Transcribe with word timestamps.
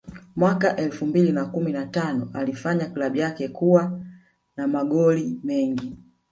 Mwaka 0.35 0.75
elfu 0.75 1.05
mbili 1.05 1.31
na 1.31 1.45
kumi 1.45 1.71
na 1.71 1.85
tano 1.85 2.29
alifanya 2.33 2.85
klabu 2.89 3.17
yake 3.17 3.47
kuwa 3.47 4.01
na 4.55 4.67
magori 4.67 5.39
mengi 5.43 5.97